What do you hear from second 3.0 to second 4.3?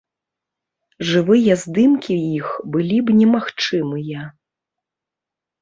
б немагчымыя.